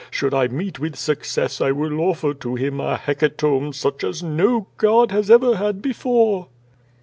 [0.09, 4.65] Should I meet with success I will offer to him a hecatomb such as no
[4.77, 6.47] god has ever had before."